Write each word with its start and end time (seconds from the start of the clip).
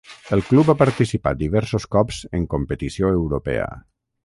El 0.35 0.39
club 0.45 0.71
ha 0.71 0.75
participat 0.79 1.37
diversos 1.41 1.85
cops 1.97 2.23
en 2.39 2.49
competició 2.55 3.15
europea. 3.21 3.71